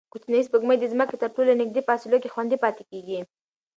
[0.11, 3.19] کوچنۍ سپوږمۍ د ځمکې تر ټولو نږدې فاصلو کې خوندي پاتې کېږي.